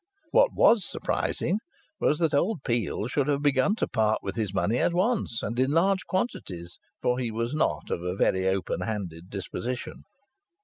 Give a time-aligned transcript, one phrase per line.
[0.31, 1.59] What was surprising
[1.99, 5.59] was that old Peel should have begun to part with his money at once, and
[5.59, 10.05] in large quantities, for he was not of a very open handed disposition.